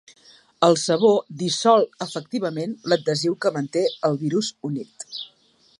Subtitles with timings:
[0.67, 5.07] El sabó ‘dissol’ efectivament l’adhesiu que manté el virus unit.